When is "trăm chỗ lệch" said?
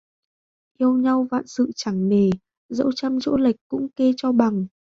2.91-3.55